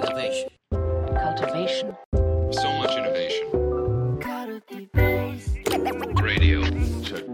[0.00, 0.48] Innovation.
[0.72, 1.94] cultivation,
[2.50, 3.50] So much innovation.
[6.22, 6.62] Radio.
[7.02, 7.26] Check.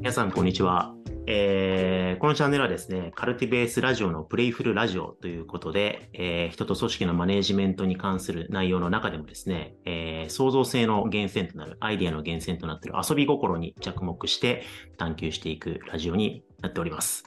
[0.00, 0.94] 皆さん、こんにちは。
[1.26, 14.64] えーこのチャンネルはですね、カルティベースラジオのプレイフルラジオということで、えー人と組織のマネージメントに関する内容の中でもですね、えー創造性の源泉となる、アイデアの源泉となっている遊び心に着目して
[14.98, 17.24] 探求していくラジオになっております。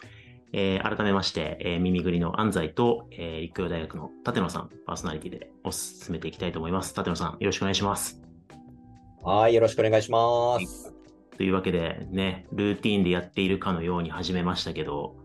[0.54, 6.96] えー改めまして、えー耳ぐりの安西と、えー立教大学の立野さん、パーソナリティでお進めていきたいと思います。
[6.96, 8.22] 立野さん、よろしくお願いします。
[9.24, 10.94] はい、よろしくお願いします。
[11.38, 15.16] というわけでね、ルーティーンでやっているかのように始めましたけど、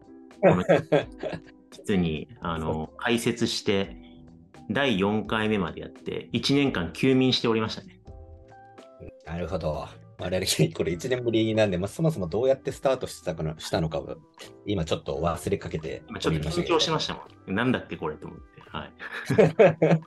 [1.71, 3.97] 実にあの解説して、
[4.71, 8.01] 第4回目までやって、1年間休眠しておりましたね。
[9.25, 9.87] なるほど。
[10.23, 14.17] 我々、これ1年ぶりなんで、まあ、そもそもどうやってスタートしたかのしたのかを、
[14.67, 17.55] 今ちょっと忘れかけて今ちょっと緊張しましたもん。
[17.55, 18.63] なんだっけこれと思って。
[18.71, 18.93] はい。
[19.79, 20.01] た。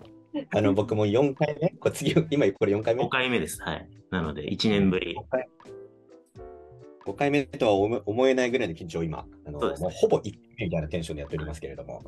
[0.57, 1.69] あの、僕も4回目？
[1.79, 3.61] これ次、今これ4回目？5回目です。
[3.61, 3.89] はい。
[4.09, 5.15] なので、1年ぶり。
[5.15, 5.47] 5回
[7.05, 12.03] ,5 回目とは思思えないぐらいの緊張を今、あのねもうほぼ1回目みたいなテンションでやっておりますけれども。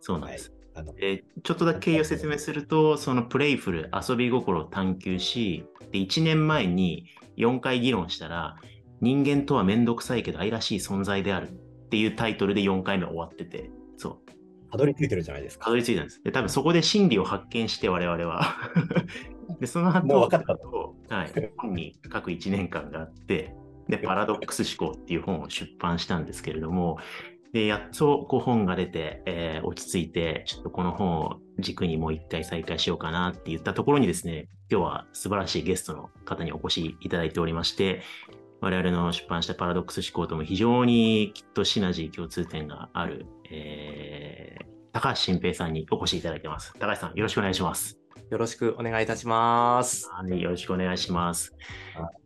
[0.00, 0.52] そうなんです。
[0.74, 7.06] あのでちょっとだけ経緯を説明すると、そのプレイフル、遊び心を探求し、で1年前に
[7.40, 8.56] 4回議論したら、
[9.00, 14.30] 人間とはめんどくさいけど愛らしい存在であるっていうタイトルで4回目終わってて、そう、
[14.70, 15.64] たどり着いてるじゃないですか。
[15.64, 16.22] たどり着いたんです。
[16.22, 18.56] で、多分そこで真理を発見して、我々は。
[19.60, 20.42] で、その後、もう分かっ
[21.08, 23.54] たはい、本に書く1年間があって、
[23.88, 26.98] で、 パラドックス思考っていう本を出版したんですけれども、
[27.52, 38.02] で、やっとこう本が出て、えー落ち着いて、ちょっとこの本を軸にもう一回再開しようかなって言ったところにですね、今日は素晴らしいゲストの方にお越しいただいておりまして、
[38.60, 46.72] 我々の出版したパラドックス思考とも非常にきっとシナジー共通点がある、えー高橋新平さんにお越しいただいてます。
[46.80, 47.96] 高橋さん、よろしくお願いします。
[48.28, 50.10] よろしくお願いいたします。
[50.10, 51.54] はい、よろしくお願いします。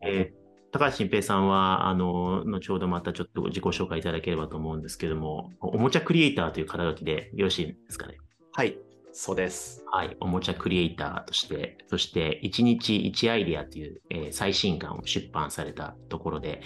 [0.03, 0.44] えー
[0.75, 8.17] 高橋新平さんは、あの、後ほどまたちょっと自己紹介いただければと思うんですけども、おもちゃクリエイターという肩書きでよろしいですかね？
[8.55, 8.77] はい、
[9.13, 9.85] そうです。
[9.93, 16.61] はい、おもちゃクリエイターとして、そして、1日1アイデアという、えー最新刊を出版されたところで、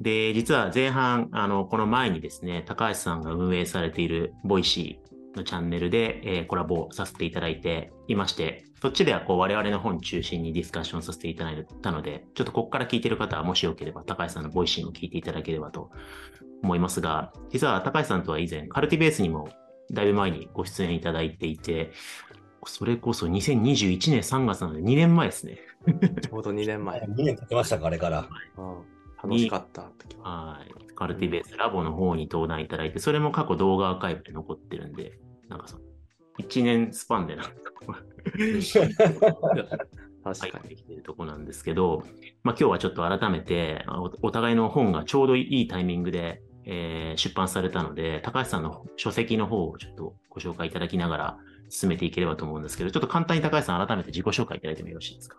[0.00, 5.05] で、実は前半、あの、この前にですね、高橋さんが運営されている Voicy
[5.36, 15.90] のチャンネルで、えーコラボさせていただいていまして、そっちではこう我々の本中心にディスカッションさせていただいたので、ちょっとここから聞いている方はもしよければ高橋さんの Voicy も聞いていただければと
[16.62, 19.48] 思いますが、実は高橋さんとは以前、 CULTIBASE にも
[19.92, 21.92] だいぶ前にご出演いただいていて、
[22.66, 25.58] それこそ2021年3月なので2年前ですね。
[26.20, 27.00] ちょうど2年前。
[27.00, 28.28] 2年経ちましたか、あれから。
[28.58, 30.58] うん楽しかった時は。
[30.58, 30.94] はい。
[30.94, 35.18] カルティベースラボの方に登壇いただいて、それも過去動画アーカイブで残ってるんで、
[35.48, 35.82] なんかその、
[36.40, 37.52] 1年スパンでなんか
[40.24, 40.74] 確かに。
[40.76, 42.02] きてるとこなんですけど、
[42.42, 55.38] まあ今日はちょっと改めて、おお互いの本がちょうどいいタイミングで、えー出版されたので、高橋さんの書籍の方をちょっとご紹介いただきながら進めていければと思うんですけど、ちょっと簡単に高橋さん改めて自己紹介いただいてもよろしいですか？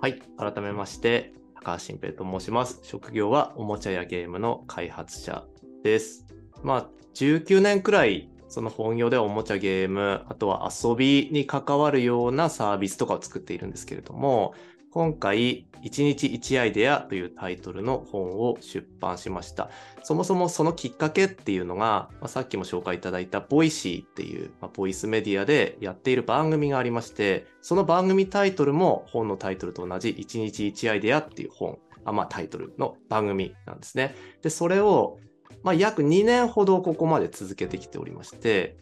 [0.00, 2.80] はい、改めまして、高橋晋平と申します。
[2.84, 5.44] 職業はおもちゃやゲームの開発者
[5.82, 6.24] です。
[6.62, 14.54] まあ、19年くらい、その本業ではおもちゃゲーム、あとは遊びに関わるようなサービスとかを作っているんですけれども、
[14.90, 19.70] 今回、1日1アイデアというタイトルの本を出版しました。
[20.02, 34.16] そもそもそのきっかけっていうのが、まあ、さっきも紹介いただいた Voicy っていう、まあ、ボイスメディアでやっている番組がありまして、その番組タイトルも本のタイトルと同じ1日1アイデアっていう本、あまあ、タイトルの番組なんですね。
[34.42, 35.20] で、それを、
[35.62, 38.76] まあ、約2年ほどここまで続けてきておりまして、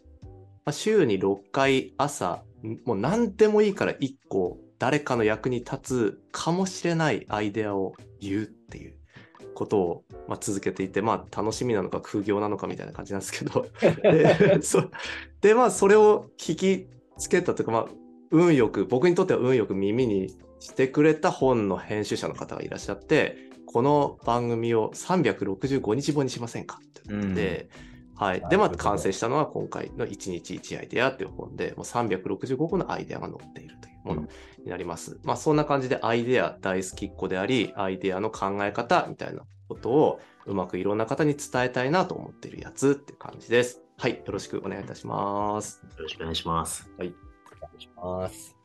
[0.65, 2.43] まあ、週に6回朝、
[2.85, 8.95] もう何でもいいから1個誰かの役に立つかもしれないアイデアを言うっていう
[9.53, 13.67] ことを、まあ、続けていて、まあ、楽しみなのか空業なのかみたいな感じなんですけど。
[14.01, 14.83] でそ
[15.41, 16.87] でまあそれを聞き
[17.17, 17.87] つけたというか、まあ、
[18.31, 26.79] 運よく僕にとっては運よく耳にしてくれた本の編集者の方がいらっしゃってこの番組を365日本にしませんか？
[26.83, 27.69] って言って、
[28.15, 28.41] はい。
[28.49, 34.27] で、まあ、完成したのは今回の1日1アイデアという本で、もう365個のアイデアが載っているというもの
[34.63, 35.19] になります。
[35.23, 43.83] まあ、そんな感じでアイデア大好きっ子であり、アイデアの考え方みたいなことをうまくいろんな方に伝えたいなと思っているやつっていう感じです。
[43.99, 44.15] はい。
[44.25, 45.81] よろしくお願いいたします。
[45.95, 46.89] よろしくお願いします。
[46.95, 47.13] お願い
[47.79, 48.55] します。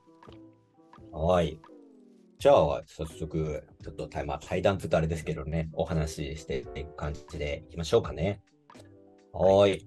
[1.12, 1.61] はい。
[2.44, 8.43] じゃあ、早速、ちょっと対まあ対談って言うとあれですけどね、お話ししていく感じでいきましょうかね。
[9.32, 9.87] はーい。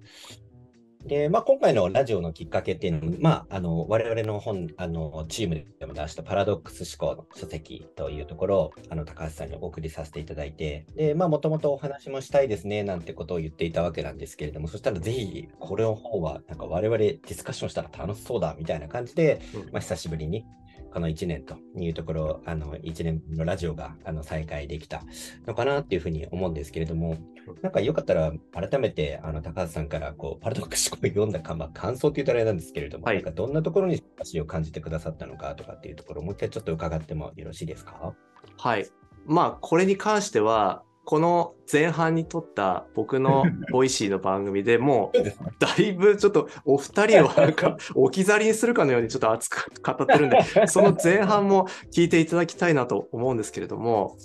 [1.06, 20.44] で、まあ、今回のラジオのきっかけっていうのも、まあ、あの、我々の本、あの、チームでも出したパラドックス思考の書籍というところを、あの、高橋さんにお送りさせていただいて、で、まあ、もともとお話もしたいですね、なんてことを言っていたわけなんですけれども、そしたらぜひ、これの方は、なんか我々ディスカッションしたら楽しそうだ、みたいな感じで、うんまあ、久しぶりに、
[20.92, 25.02] この1年というところ、あの、1年のラジオが、あの、再開できた
[25.46, 27.16] のかなっていうふうに思うんですけれども、
[27.62, 33.16] なんかよかったら、改めて、あの、高橋さんから、こう、パラドックスを読んだか、まあ、感想って言ったらあれなんですけれども、はい。
[33.16, 38.14] なんかどんなところに味を感じてくださったのかとかっていうところを、もう一回ちょっと伺ってもよろしいですか？
[38.58, 38.86] はい。
[39.26, 45.18] まあ、これに関しては、この前半に撮った僕の Voicy の番組でもう、
[45.58, 50.38] だいぶちょっとお二人をなんか 置き去りにするかのようにちょっと熱く語ってるんで、
[50.68, 54.18] その前半も聞いていただきたいなと思うんですけれども、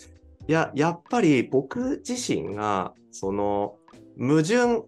[0.45, 3.77] いや、やっぱり僕自身が、その、
[4.19, 4.83] 矛盾、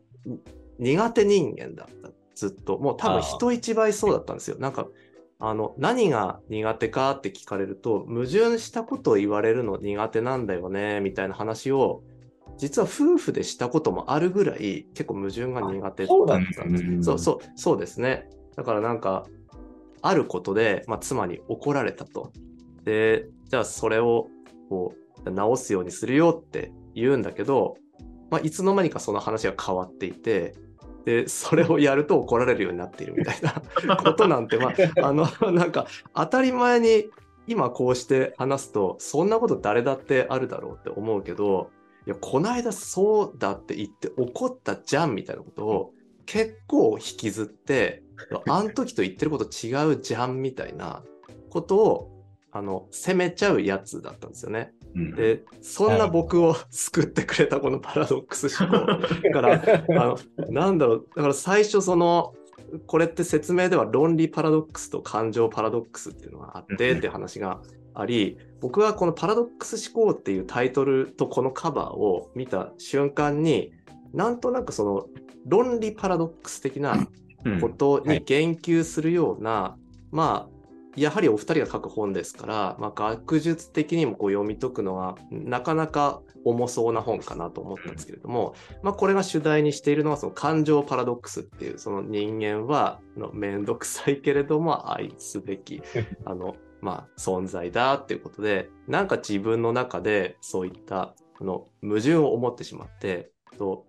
[0.77, 2.09] 苦手人間だった。
[2.35, 2.77] ずっと。
[2.77, 4.57] もう多分人一倍そうだったんですよ。
[4.59, 4.89] なんか、
[5.49, 12.03] あの、何が苦手かって聞かれると、矛盾したことを言われるの苦手なんだよね、みたいな話を、
[12.57, 17.03] 実は夫婦でしたこともあるぐらい、結構矛盾が苦手だったんです。
[17.03, 18.29] そうそう、そうですね。
[18.55, 19.25] だからなんか、
[20.01, 22.31] あることで、まあ、妻に怒られたと。
[22.83, 24.27] で、じゃあそれを、
[24.69, 24.93] こ
[25.25, 27.77] う、直すようにするよって言うんだけど、
[28.29, 30.55] まあ、いつの間にかその話が変わっていて、
[31.05, 33.61] で、それをやると怒られるようになっているみたいな
[33.95, 35.85] ことなんて、まあ、あの、なんか、
[36.15, 37.09] 当たり前に
[37.47, 41.69] 今こうして話すと、そんなこと誰だってあるだろうって思うけど、
[42.07, 45.93] いや、こないだそうだって言って怒ったじゃんみたいなことを
[46.25, 48.03] 結構引きずって、
[48.47, 51.03] あん時と言ってること違うじゃんみたいな
[51.51, 54.73] ことを、あの、責めちゃうやつだったんですよね。
[54.95, 58.77] で、そんな僕を 救ってくれたこのパラドックス思考。
[59.33, 60.17] から、あの、
[60.49, 62.33] なんだろう、だから最初その、
[62.87, 67.61] これって説明では論理パラドックスと感情パラドックスっていうのがあってって話が
[67.93, 73.73] あり、僕はこのパラドックス思考っていうタイトルとこのカバーを見た瞬間に、
[74.13, 75.07] なんとなくその
[75.45, 77.07] 論理パラドックス的な
[77.45, 77.61] うん。
[77.61, 79.77] ことに言及するような、
[80.11, 80.54] まあ、
[80.95, 95.81] やはりお二人が書く本ですから、まあ、学術的にもこう読み解くのはなかなか重そうな本かなと思ったんですけれども、まあ、これが主題にしているのはその感情パラドックスっていうその人間はあのめんどくさいけれども愛すべき
[96.25, 103.85] あの、まあ、存在だっていうことでなんか自分の中でそういったこの矛盾を思ってしまってと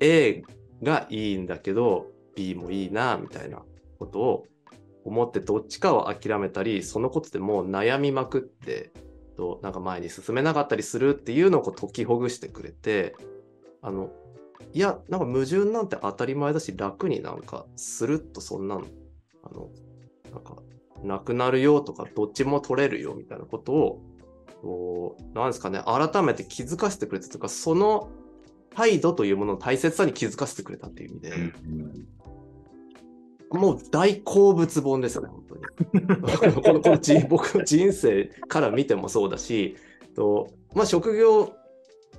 [0.00, 0.42] A
[0.82, 3.62] がいいんだけど B もいいなみたいな
[3.98, 4.46] ことを
[5.10, 8.92] 思ってどっちかを諦めたりそのことでもう悩みまくって
[9.36, 13.16] となんか前に進めなかったりするっていうのを解きほぐしてくれて
[13.82, 14.10] あの
[14.72, 18.82] いやなんか矛盾なんて当たり前だし楽になんかスルッとそんなの
[19.42, 19.68] あの
[20.32, 20.56] なんか
[21.02, 24.02] なくなるよとかどっちも取れるよみたいなことを
[24.62, 28.10] こうなんですかね改めて気づかせてくれたとかその
[28.76, 31.52] 態度というものの大切さに気づかせてくれたっていう意味で、
[33.50, 36.06] もう大好物本ですよね、本当に。
[36.62, 39.76] このこの人僕の人生から見てもそうだし、
[40.14, 41.52] とまあ、職業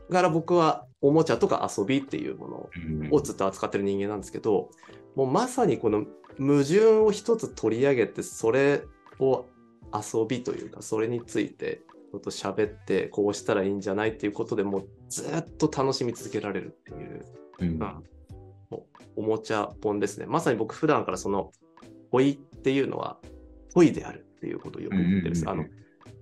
[0.09, 2.69] 柄僕はおもちゃとか遊びっていうも
[3.09, 4.71] のをずっと扱ってる人間なんですけど、
[5.15, 6.05] もうまさにこの
[6.37, 8.83] 矛盾を一つ取り上げて、それ
[9.19, 9.45] を
[9.93, 17.25] 遊びというか、それについてちょっと喋って、こうしたらいいんじゃないっていうことでもうずっと楽しみ続けられるっていう。
[17.59, 17.79] うん
[19.15, 20.25] おもちゃ本ですね。
[20.25, 21.51] まさに僕普段からその
[22.11, 23.17] 問いっていうのは
[23.73, 25.49] 問いであるっていうことをよく言ってるんです。
[25.49, 25.67] あの、ま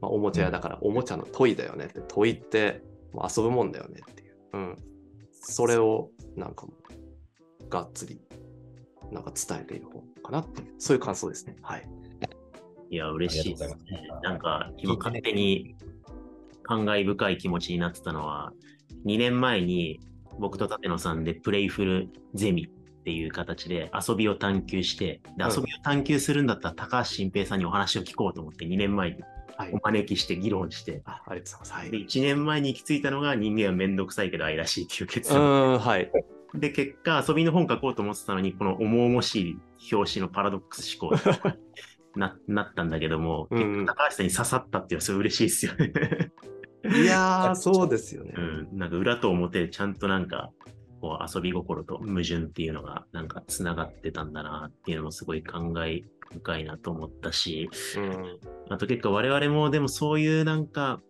[0.04, 4.36] あ、おもちゃ屋だからおもちゃの問いだよねって、問いってもう遊ぶもんだよねっていう。
[4.54, 4.78] うん。
[5.32, 6.68] それをなんか
[7.70, 8.20] がっつり
[9.12, 11.56] なんか伝えている本かなっていう、そういう感想ですね。
[11.62, 11.88] はい。
[12.92, 13.76] いや、嬉しいです。
[13.76, 13.78] ね
[14.24, 15.76] なんか、今勝手に
[16.64, 18.52] 感慨深い気持ちになってたのは、
[19.06, 20.00] 2年前に
[20.40, 22.70] 僕と舘野さんでプレイフルゼミ
[23.10, 29.24] っていう形で遊びを探求して、でうん遊びを探求するんだったら高橋新平さんにお話を聞こうと思って2年前に
[29.58, 29.80] はいお。
[29.84, 31.82] 招きして議論して、あありがとうございます。
[31.82, 31.92] はい。
[31.92, 35.74] で1年前に行き着いたのが人間はめんどくさいけど愛らしいっていう結う論。
[35.74, 36.12] ん、はい。
[36.54, 39.58] で、結果遊びの本書こうと思ってたのに、この重々しい
[39.92, 41.18] 表紙のパラドックス思考
[42.16, 45.92] ななったんだけども、うん高橋さんに刺さったっていうのはすごい嬉しいですよね。
[47.02, 48.34] いやー、そうですよね。
[48.38, 50.52] うん、なんか裏と表でちゃんとなんか、
[51.00, 56.04] こう遊び心と矛盾っていうのがなんか繋がってたんだなっていうのもすごい感慨
[56.34, 58.40] 深いなと思ったし、うん。
[58.70, 61.02] あと結構我々もでもそういうなんか、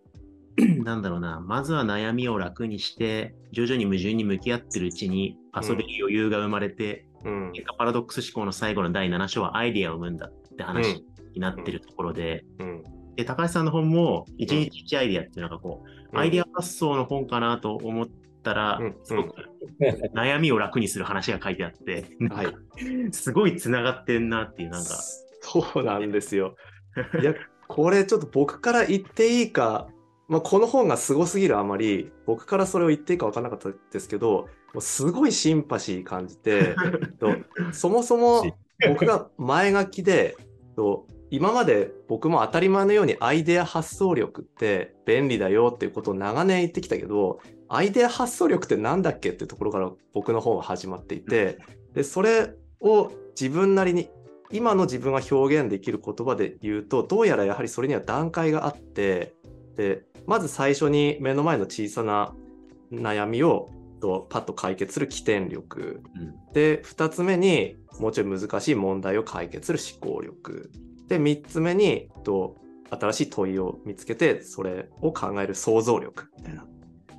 [0.83, 7.51] なんだろうな、まずは悩みを楽にして、徐々に矛盾に向き合ってるうちに遊べる余裕が生まれて、うん。
[7.53, 11.03] 結果パラドックス思考の最後の第7章はアイデアを生むんだって話
[11.33, 12.83] になってるところで、うん。
[13.15, 18.07] で高橋さんの本も1日1アイデアっていうのがこう、アイデア発想の本かなと思っ
[18.41, 19.33] たら、うんすごく
[20.15, 22.47] 悩みを楽にする話が書いてあって、はい。
[23.11, 24.89] すごい繋がってんなっていう、なんか、
[25.41, 26.55] そうなんですよ。
[27.21, 27.33] いや、
[27.67, 29.87] これちょっと僕から言っていいか、
[30.27, 36.75] まあ、この本がすごすぎるあまり、僕からそれを言っていいか分からなかったですけど、もうすごいシンパシー感じて、
[37.19, 37.35] と
[37.71, 38.43] そもそも
[38.87, 40.37] 僕が前書きで、
[40.75, 51.59] と今まで僕も当たり前のようにアイデア発想力って便利だよっていうことを長年言ってきたけど、アイデア発想力ってなんだっけっていうところから僕の本は始まっていて、
[51.93, 54.09] で、それを自分なりに
[54.51, 59.33] 今の自分が表現できる言葉で言うとどうやらやはりそれには段階があって
[59.75, 62.33] でまず最初に目の前の小さな
[62.91, 63.69] 悩みを
[64.01, 66.01] とパッと解決する起点力。
[66.15, 66.53] うん。
[66.53, 70.71] で2つ目にもうちょい難しい問題を解決する思考力
[71.09, 72.55] で3つ目にと
[72.91, 76.65] 新しい問いを見つけてそれを考える想像力みたいな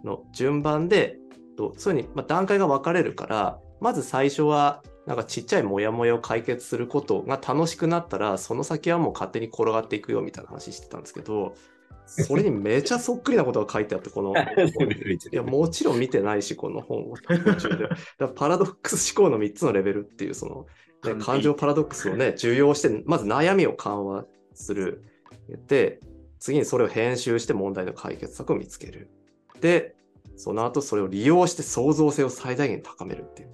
[0.05, 0.25] の。
[0.33, 1.19] 順番で
[1.57, 11.55] とそういうふうに、まあ、段階が分かれるからまず最初はなんかちっちゃいモヤモヤを解決することが楽しくなったらその先はもう勝手に転がっていくよみたいな話してたんですけど
[12.07, 15.19] それにめちゃそっくりなことが書いてあってこの い。
[15.33, 17.15] やもちろん見てないしこの本を
[18.35, 20.67] パラドックス思考の3つのレベルっていうその、
[21.05, 25.05] ね、感情パラドックスをね 重要してまず悩みを緩和する。
[25.67, 26.01] で
[26.39, 29.11] 次にそれを編集して問題の解決策を見つける。
[29.61, 29.95] で
[30.37, 33.51] その後それを利用して創造性を最大限高めるっていう。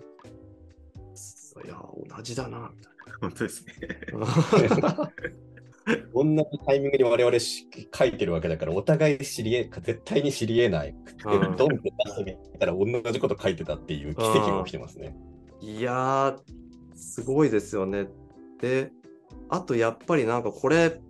[1.65, 1.83] いや
[2.17, 2.71] 同じだな。
[2.77, 3.73] みたい本当ですね。
[4.13, 5.13] な
[6.13, 10.95] 同じタイミングに我々し書いてるわけだから、お互い知りえ、絶対に知りえない。
[11.25, 15.17] ドンって出してみたら同じこと書いてたっていう奇跡が起きてますね。
[15.61, 16.39] いやー、
[16.97, 18.09] すごいですよね。
[18.61, 18.91] で、
[19.49, 21.01] あとやっぱりなんかこれ、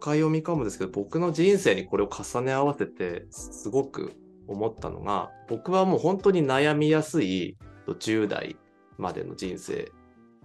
[0.00, 4.12] 深読みかもですけど、僕の人生にこれを重ね合わせて、すごく
[4.46, 8.56] 思ったのが、僕はもう本当に悩みやすい10代
[8.96, 9.90] までの人生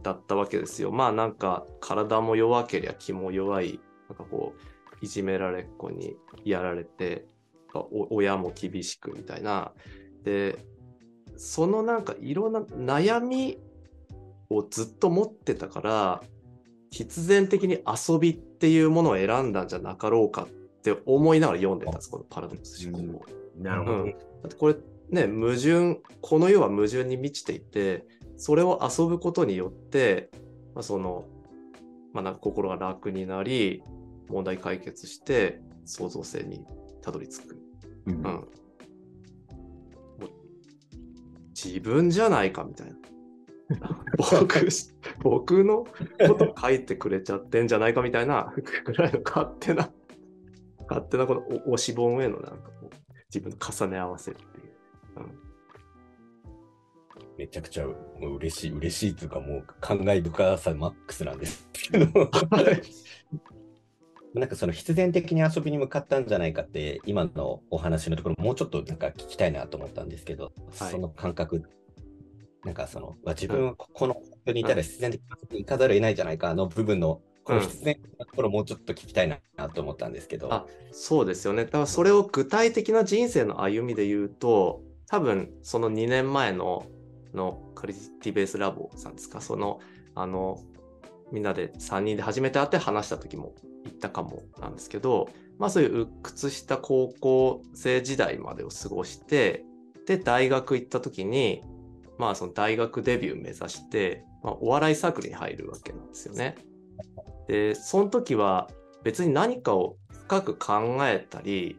[0.02, 0.92] だったわけですよ。
[0.92, 7.26] まあなんか体も弱ければ気も弱い、なんかこう、いじめられっ子にやられて、
[8.10, 9.74] 親も厳しくみたいな。
[10.24, 10.66] で、
[11.36, 13.58] そのなんかいろんな悩み
[14.50, 16.22] をずっと持ってたから
[16.92, 20.48] 必然的に遊びっていうものを選んだんじゃなかろうかっ
[20.82, 23.26] て思いながら読んでたんですこのパラドックス思考を。
[23.58, 23.98] なるほど。
[24.04, 24.76] うんだってこれ
[25.10, 30.30] ね矛盾この世は矛盾に満ちていてそれを遊ぶことによって、
[30.76, 31.26] まあ、その、
[32.14, 33.84] まあ、なんか心が楽になり
[34.30, 36.66] 問題解決して創造性に
[37.02, 37.58] たどり着く。
[38.06, 38.48] うんうん、
[41.56, 42.96] 自分じゃないかみたいな。
[44.18, 44.68] 僕、
[45.22, 45.86] 僕の
[46.27, 48.53] こと書いてくれちゃってんじゃないかみたいな
[48.86, 49.89] ぐらいの勝手な、
[50.88, 54.74] 勝手なこのお推し本へのなんかこう自分の重ね合わせっていう。
[57.38, 62.30] めちゃくちゃもう嬉しい、嬉しいというか、もう感慨深さマックスなんですけど。
[64.34, 71.63] なんかその必然的に遊びに向かったんじゃないかって、今のお話のところ、もうちょっとなんか聞きたいなと思ったんですけど、はいその感覚、
[72.63, 80.53] なんかその、まあ自分はここの環境にいたら必然的に行かざるを得ないじゃないか、あの部分の、この必然的なところ、もうちょっと聞きたいなと思ったんですけど。
[80.53, 81.65] あそうですよね。
[81.65, 86.86] だからそれを具体的な人生の歩みで言うと、多分その2年前の
[87.34, 89.79] のクリティベースラボさんですか、その、
[90.15, 90.60] あの、
[91.32, 93.53] みんなで3人で初めて会って話した時も
[93.84, 99.65] 言ったかもなんですけど、まあそういう鬱屈した高校生時代までを過ごして、
[100.05, 101.63] で、大学行った時に、
[102.24, 106.56] まあその大学デビュー目指して、まあ、お笑いサークルに入るわけなんですよね。
[107.48, 108.70] で、その時は
[109.03, 111.77] 別に何かを深く考えたり、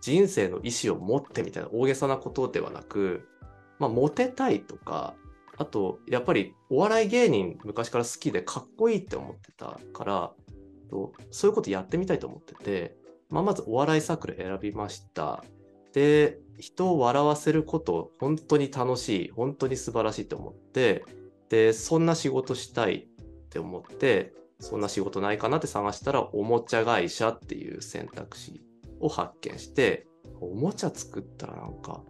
[0.00, 3.28] 人生の意思を持ってみたいな大げさなことではなく、
[3.78, 5.14] まあ、モテたいとか、
[5.58, 10.32] あと、やっぱりお笑い芸人昔から好きでかっこいいって思ってたから、
[11.30, 12.96] そういうことやってみたいと思ってて、
[13.28, 15.44] まあ、まずお笑いサークル選びました。
[15.92, 21.04] で、人を笑わせること本当に楽しい、本当に素晴らしいと思って、
[21.48, 23.08] で、そんな仕事したい
[23.44, 28.62] って思って、そんな仕事ないかなって探したら、おもちゃ会社っていう選択肢
[29.00, 30.06] を発見して、
[30.40, 32.02] おもちゃ作ったらなんか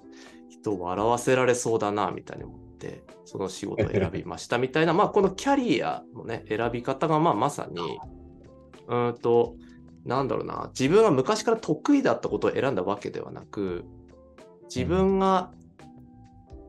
[0.48, 7.80] 人を笑わせられそうだなみたいに思って、その仕事を選びましたみたいな、まあこのキャリアのね、選び方がまあまさに、
[8.88, 9.54] うーんと、
[10.04, 13.84] なんだろうな、自分が昔から得意だったことを選んだわけではなく、
[14.74, 15.50] 自分が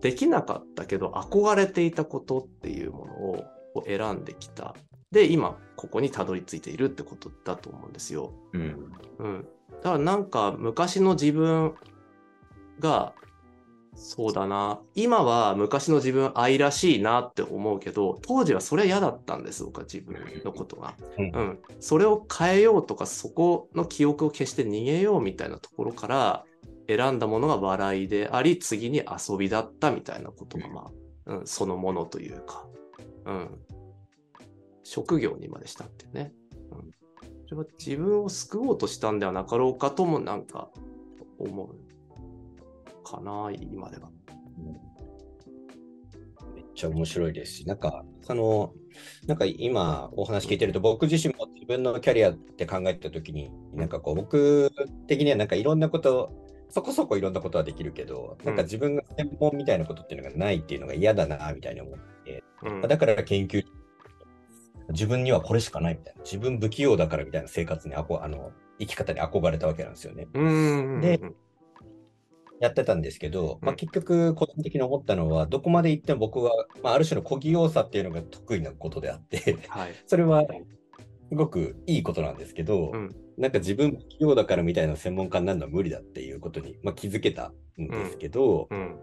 [0.01, 4.75] できなかったけど憧れていたことっていうものをを選んできた。
[5.11, 8.33] で、今、ここにたどり着いているってことだと思うんですよ。
[8.53, 8.91] うん。
[9.19, 9.47] うん。
[9.81, 11.75] だからなんか昔の自分
[12.79, 13.13] が、
[14.03, 14.81] そうだな。
[14.95, 20.95] 今は昔の自分愛らしいなって思うけど、当時はそれは嫌だったんです、僕は自分のことが。
[21.19, 21.59] うんうん。
[21.79, 26.45] それを変えようとか、そこの記憶を消して逃げようみたいなところから
[26.87, 30.91] 選んだものが笑いであり、次に遊びだったみたいなことが、ま
[31.27, 32.65] あ、うん、そのものというか、
[33.25, 33.49] うん。
[34.83, 36.33] 職業にまでしたってね。
[36.71, 36.91] うん。
[37.47, 40.69] それは自分を救おうとしたんではなかろうかともなんか
[41.37, 41.90] 思う
[43.03, 44.09] かな、今では。
[46.55, 48.73] めっちゃ面白いですし、なんか、その、
[49.25, 54.71] なんか今お話聞いてると、僕自身も自分のキャリアって考えたときに、なんかこう、僕
[55.07, 56.31] 的にはなんかいろんなこと、
[56.69, 62.81] そこそこいろんなことはできるけど、なんか自分が専門みたいなことっていうのがないっていうのが嫌だな、みたいに思って、うん。
[62.81, 63.63] だから研究、
[64.89, 70.27] 自分にはこれしかないみたいな、自分不器用だからみたいな生活にあこあの生き方に憧れたわけなんですよね。
[70.33, 71.01] うんうんうん。
[71.01, 71.19] で
[72.61, 76.51] やってたんですけど、まあ、うん結局、個人的に思ったのは、どこまで行っても僕は、
[76.83, 79.93] まあ、ある種の小器用さっていうのが得意なことであって、はい。
[80.05, 80.45] それは
[81.29, 88.99] すごくいいことなんですけど、うんなんか自分不器用だからみたいな専門家になるのは無理だっていうことに、まあ、気づけたんですけど、うん。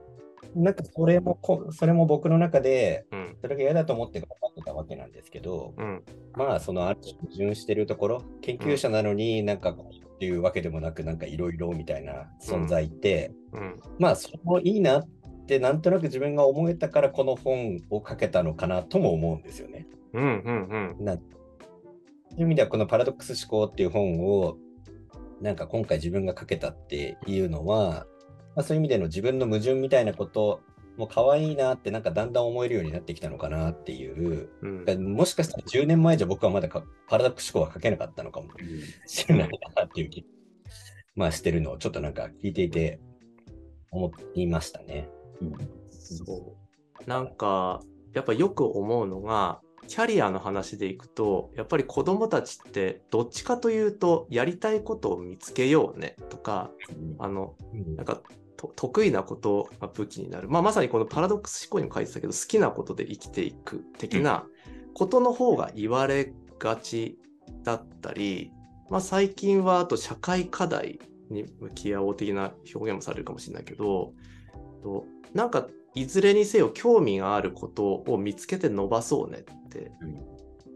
[0.55, 3.37] なんかそれもこ、それも僕の中で、うん。
[3.41, 6.03] それが嫌だと思って頑張ってたわけなんですけど、うん。
[6.35, 13.81] まあ、そのある種矛盾してるところ、研究者なのになんかこうっていうわけでもなく、なんかいろいろみたいな存在って、うん。
[14.01, 15.09] まあ、それもいいなっ
[15.47, 19.87] て、なんとなく自分が思えたから、この本を書けたのかなとも思うんですよね。
[20.15, 20.23] うん。
[20.23, 20.97] うん。
[20.99, 21.05] うん。
[21.05, 21.21] なそ
[22.37, 24.57] ういう意味では、このパラドックス思考っていう本を、
[25.41, 28.07] なんか今回自分が書けたっていうのは、
[28.57, 30.63] まあ、そういう意味での自分の矛盾みたいなこと
[30.99, 35.15] も可愛いなって、なんかだんだん思えるようになってきたのかなっていう、うん。
[35.15, 38.49] もしかしたら10年前じゃ僕はまだかパラドックス思考は書けなかったのかも
[39.07, 40.27] しれないなっていう気、
[41.15, 43.01] まあしてるのをちょっとなんか聞いていて
[43.91, 45.09] 思いましたね。
[45.41, 46.57] うんそ
[47.05, 47.09] う。
[47.09, 47.81] なんか、
[48.15, 56.71] やっぱよく思うのが、キャリアの話でいくと、やっぱり子供たちってどっちかというと、やりたいことを見つけようねとか、
[57.19, 57.55] あの、
[57.97, 58.23] なんかと
[58.67, 60.49] 得意なことが武器になる。
[60.49, 64.45] まあ、まさにこのパラドックス思考にも書いてたけど、好きなことで生きていく的な
[64.95, 67.19] ことの方が言われがち
[67.63, 68.51] だったり、
[68.91, 70.99] まあ、最近はあと社会課題
[71.31, 74.13] に向き合おう的な表現もされるかもしれないけど、
[74.83, 79.93] となんかいずれにせよ興味があることを見つけて伸ばそうねって、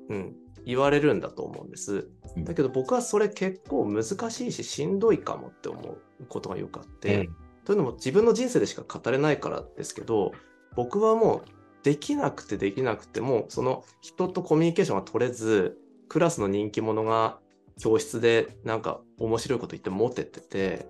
[0.09, 2.09] うん、言われるんだと思うんです。
[2.37, 7.29] うんだけど僕はそれ結構難しいししんどいかもって思うことがよくあって、
[7.65, 10.33] というのも自分の人生でしか語れないからですけど
[10.75, 11.49] 僕はもう
[11.83, 17.39] できなくてできなくてもその人とコミュニケーションが取れずクラスの人気者が
[17.79, 20.87] 教室でなんか面白いこと言ってモテてて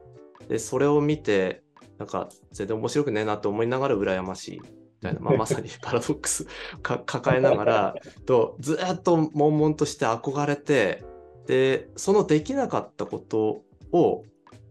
[0.49, 1.63] でそれを見て
[1.99, 4.67] なんか全然面白くねえなと思いながら羨ましいみ
[5.01, 6.47] たいな、まあ、まさに パラドックス
[6.83, 7.95] 抱えながら
[8.27, 11.05] とずっと悶々として憧れて
[11.47, 14.25] でそのできなかったことを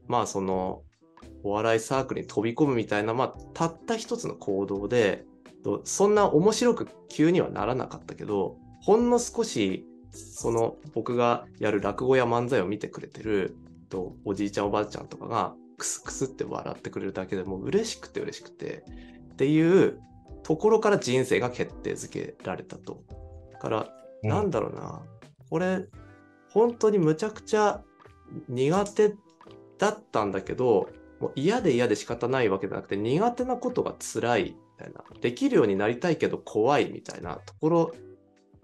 [0.07, 0.83] まあその
[1.43, 5.25] お笑いサークルに飛び込むみたいな、まあ、たった一つの行動で
[5.63, 13.55] とそんな面白く急にはならなかったけどほんの少しその僕がやる落語や漫才を見てくれてる
[13.89, 18.83] とおじいちゃんおばあちゃんとかがクスクスって笑ってくれるだけでもう嬉しくて嬉しくて
[19.33, 19.99] っていう
[20.43, 23.03] ところから人生が決定づけられたと。
[23.53, 23.87] だから
[24.23, 25.01] うんなんだろうな、
[25.49, 25.87] これ、
[26.49, 27.81] 本当にむちゃくちゃ
[28.47, 29.15] 苦手
[29.77, 30.89] だったんだけど、
[31.21, 37.91] もう嫌で嫌で仕方ないわけじゃなくて、苦手なことが辛いみたいな、できるようになりたいけど怖いみたいなところ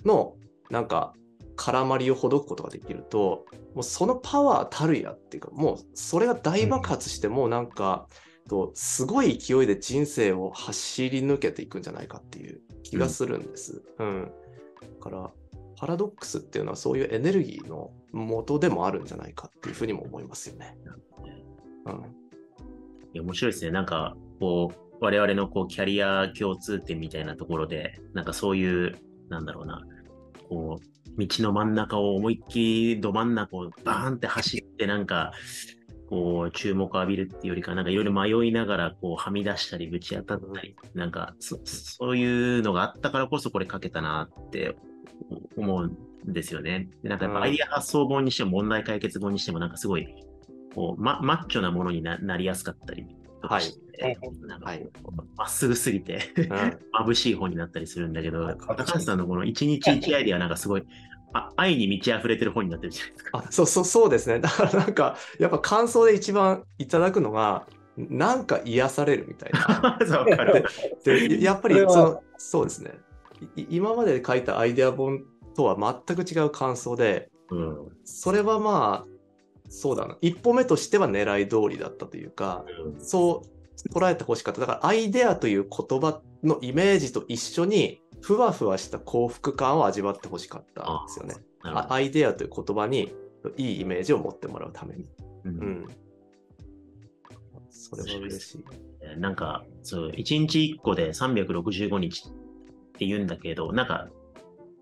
[0.04, 0.36] の、
[0.70, 1.14] なんか、
[1.56, 8.08] 絡まりをほどくことができると、もうそのパワーたるやっていうか、もうそれが大爆発して、もうなんか、
[8.48, 13.84] とすごい勢いで人生を走り抜けていくんじゃないかっていう気がするんです。
[14.00, 14.32] うん。
[14.82, 15.32] だから、
[15.78, 20.78] パラドックスっていうのはそういうエネルギーの元でもあるんじゃないかっていうふうにも思いますよね。
[21.86, 22.27] うん。
[23.14, 23.72] いや、面白いですね。
[23.72, 28.96] なんか、こう、我々のこう、キャリア共通点みたいなところで、なんかそういう、
[29.30, 29.82] なんだろうな、
[30.50, 32.60] こう、道の真ん中を思いっき
[32.96, 35.32] りど真ん中をバーンって走って、なんか、
[36.10, 44.78] こう、注目を浴びるっていうよりか、なんかいろいろ迷いながら、こう、はみ出したり、ぶち当たったり、なんかそ、そういうのがあったからこそこれ書けたなって
[45.58, 46.90] 思うんですよね。
[47.04, 50.08] でなんかやっぱうんアイデア発想本にしても問題解決本にしてもなんかすごい
[50.78, 53.08] こう、ま、マッチョなものにななりやすかったり
[53.42, 54.72] とかして、はいなんか
[55.36, 56.46] まっすぐすぎてうん
[57.10, 60.84] 眩しい本になったりするんだけど、はい高橋さんのこの一日一アイデアなんかすごい
[61.34, 63.38] あ愛に満ち溢れてる本になってるじゃないですか。
[63.40, 64.40] あそうそうそうですね。
[64.40, 69.98] だからなんか、やっぱ感想で一番いただくのが、なんか癒されるみたいな。
[70.08, 70.64] そうわかる。
[71.04, 72.92] でやっぱりそのそうですね
[73.56, 75.76] い今まで書いたアイデア本とは
[76.08, 79.17] 全く違う感想でうんそれはまあ
[79.70, 80.18] そうだな。
[80.22, 82.66] 一歩目としては狙い通りだったというか
[83.00, 83.58] そう
[83.94, 84.62] 捉えてほしかった。
[84.62, 91.36] だからアイデアという言葉のイメージと一緒にふわふわした幸福感を味わってほしかったんですよね。
[91.64, 93.14] アイデアという言葉に
[93.58, 95.04] いいイメージを持ってもらうために。
[95.04, 95.10] ど
[95.46, 95.60] うん。
[95.60, 95.88] うん。
[97.70, 99.20] それは嬉しい。
[99.20, 102.32] なんか、そう、1日1個で365日っ
[102.94, 104.08] て言うんだけど、なんか、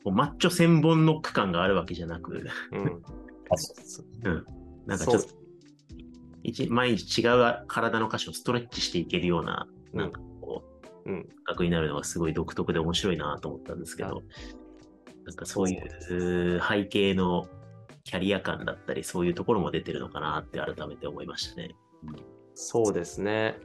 [0.03, 3.03] こうマッチョ1000本の区間があるわけじゃなく、うん
[4.85, 5.29] なんかちょっと
[6.69, 10.63] 毎日違う体の箇所をストレッチしていけるような、うんなんかこ
[11.05, 11.29] う、うん。
[11.59, 14.21] になるのがすごい独特で面白いなと思ったんですけど、
[15.25, 17.47] なんかそういう背景の
[18.03, 21.75] キャリア感だったり、そういうところも出てるのかなって改めて思いましたね。
[22.53, 23.57] そうですね。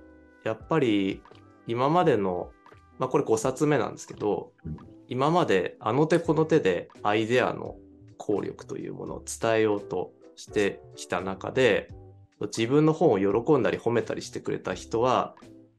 [0.44, 1.20] やっぱり
[1.66, 2.50] 今までの、
[2.98, 4.76] まあこれ5冊目なんですけど、うん。
[5.09, 7.74] 今まであの手この手でアイデアの
[8.16, 11.88] 効力というものを伝えようとしてきた中で、
[12.57, 15.35] 自分の本を喜んだり褒めたりしてくれた人は、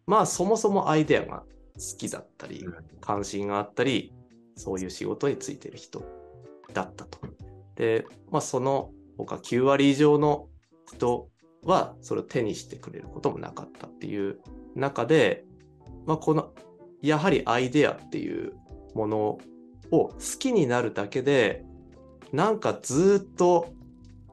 [0.06, 1.44] まあそもそもアイデアが
[1.76, 2.66] 好きだったり、
[3.00, 4.14] 関心があったり、
[4.56, 6.04] そういう仕事についてる人
[6.74, 7.20] だったと。
[7.76, 10.48] で、まあその他9割以上の
[10.94, 11.30] 人
[11.64, 14.40] はそれを手にしてくれることもなかったっていう
[14.76, 15.46] 中で、
[16.06, 16.54] まあこの
[17.02, 18.54] やはりアイデアっていう
[18.94, 19.40] ものを
[19.90, 21.66] 好きになるだけで、
[22.32, 23.74] なんかずっと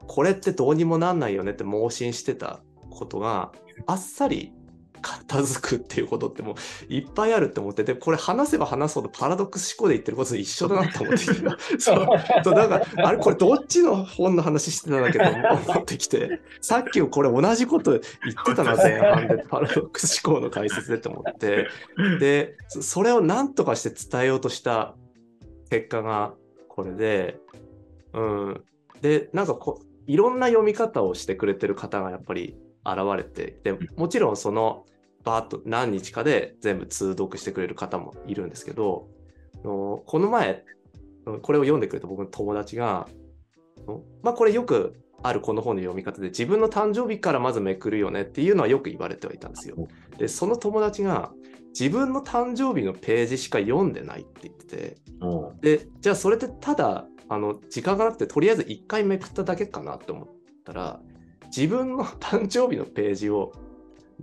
[0.09, 3.53] これってどうにもなんないよねって盲信してたことが
[3.87, 4.53] あっさり
[5.01, 6.57] 片付くっていうことっても
[6.89, 11.35] ういっぱいあるって思っててこれ話せば話すほどパラドックス思考で言ってることと一緒だなと思ってきて
[11.79, 12.07] そう。
[12.43, 21.69] そうだからあれこれどっちの本の話してたんだけど思ってきてさっきこれ同じこと言ってたな前半でパラドックス思考の解説でと思って。
[22.19, 24.95] でそそれを何とかして伝えようとした
[25.71, 26.35] 結果が
[26.69, 27.39] これで
[28.13, 28.65] うん。
[29.01, 34.87] でなんかこいろんな読み方をしてくれてる方がやっぱり現れてでもちろんその
[35.23, 39.09] バーッと何日かで全部通読してくれる方もいるんですけど
[39.63, 40.65] この前
[41.27, 43.07] うんこれを読んでくれた僕の友達が
[43.87, 49.77] うんまあこれよくあるこの本の読み方で自分の誕生日からまずめくるよねっていうのはよく言われてはいたんですよ。
[50.17, 51.33] でその友達が
[51.79, 54.97] 自分の誕生日のページしか読んでないって言ってて
[55.61, 60.29] でじゃあそれってただあの時間がなくてとりあえず1回めくっただけかなって思っ
[60.65, 61.01] たら
[61.47, 63.53] 自分の誕生日のページを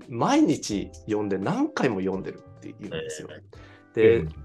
[0.09, 3.29] 毎日読んで何回も読んでるって言うんですよ。
[3.93, 4.35] で、うん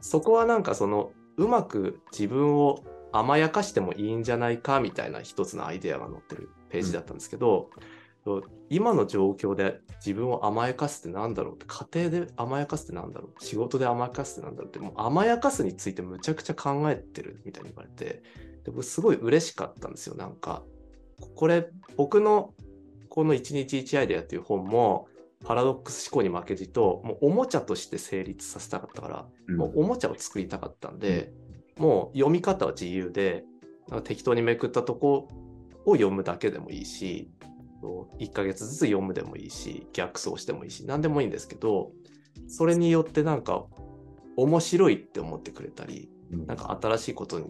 [0.00, 7.70] そこはなんかそのうまく自分を甘やかしてもいいんじゃないかみたいな一つのアイデアが載ってるページだったんですけど、
[8.68, 18.22] 今の状況で自分を甘やかすってなんだろうって家庭で甘やかすってなんだろう仕事で甘やかすってなんだろうってもう甘やかすについてむちゃくちゃ考えてるみたいに言われて
[18.64, 20.14] で僕すごい嬉しかったんですよ。
[20.14, 20.62] なんか
[21.34, 22.54] これ僕の
[23.08, 25.08] この1日1アイデアっていう本も
[25.44, 29.56] パラドックス思考に負けじともうおもちゃとして成立させたかったからうん。
[29.56, 31.32] もうおもちゃを作りたかったんで、
[31.76, 33.44] もう読み方は自由で、
[33.88, 35.28] なんか適当にめくったとこ
[35.86, 37.30] を読むだけでもいいし、
[37.82, 41.92] 1ヶ月ずつ読むでもいいし、逆走してもいいし、何でもいいんですけど、
[42.48, 43.66] それによってなんか
[44.36, 46.46] 面白いって思ってくれたり、うん。
[46.46, 47.46] なんか新しいことに、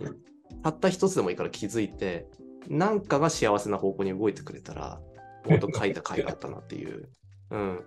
[0.63, 2.27] たった一つでもいいから気づいて、
[2.69, 5.01] なんかが幸せな方向に動いてくれたら、
[5.47, 7.09] もっと書いた甲斐があったなっていう、
[7.51, 7.85] うん、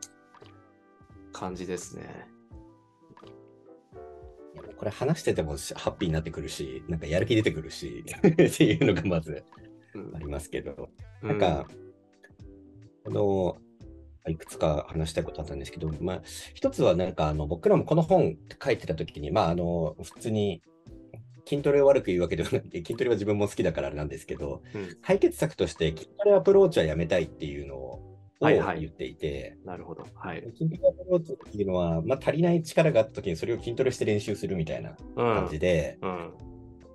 [1.32, 2.28] 感じですね。
[4.78, 9.44] これ話しててもしハッピーになってくるし、なんかやる気出てくるし、っていうのがまず
[9.94, 10.16] うん。
[10.16, 10.90] ありますけど、
[11.22, 11.68] うなんか、
[13.06, 13.58] あの、
[14.28, 16.22] いくつか話したいことあったんですけど、まあ、
[16.54, 20.62] 一つはなんか、あの、僕らもこの本書いてた時に、まあ、あの、普通に
[21.46, 30.06] 筋トレを悪く言うわけではなくて、筋トレは自分も好きだからなんですけど、うん解決策として筋トレアプローチはやめたいっていうのをはいはい言っていて、なるほど。
[30.16, 30.44] はい。
[30.58, 36.34] 筋トレアプローチっていうのは、まあ、足りない力があった時にそれを筋トレして練習するみたいなうん感じで、うん。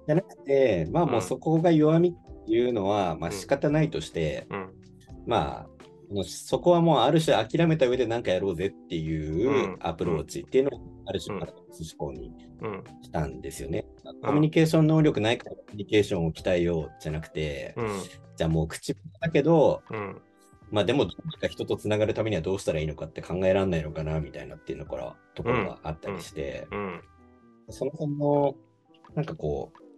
[0.06, 4.68] じゃなくて、まあもうそこが弱みっていうのは、まあうん仕方ないとして、うん。
[5.26, 5.77] まあ、
[6.24, 12.84] そこはもうある種諦めた上で何かやろうぜっていううんアプローチっていうのをある種うんパラドックス思考にうん。
[13.02, 13.84] したんですよね。
[14.22, 17.88] コミュニケーション能力ないからコミュニケーションを鍛えようじゃなくて、うん。
[18.36, 20.20] じゃあもう口だけど、うん。
[20.70, 27.00] まあでも、どうにか人とつながるためにはどうしたらいいのかって考えられないのかなみたいなっていうのから、ところがあったりして、うん。
[27.70, 28.54] その辺の、
[29.14, 29.88] なんかこう、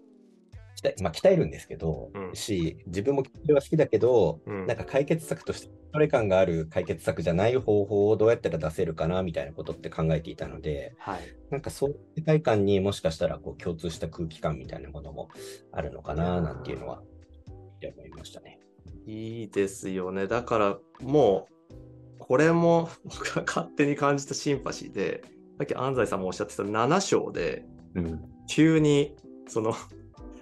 [0.80, 11.20] 鍛えまあ、鍛えるんですけど、うんし、自分もそれは好きだけど、うんなんか解決策として、それ感がある解決策じゃない方法をどうやったら出せるかなみたいなことって考えていたので、はい。
[11.50, 15.28] なんかそういう世界観にもしかしたらこう共通した空気感みたいなものも
[15.72, 17.02] あるのかななんていうのは、
[17.82, 18.60] 思いましたね。
[19.06, 20.26] いいですよね。
[20.26, 21.74] だからもう、
[22.18, 25.22] これも僕が勝手に感じたシンパシーで、
[25.58, 28.20] さっき安西さんもおっしゃってた7章で、うん。
[28.46, 29.16] 急に
[29.48, 29.74] その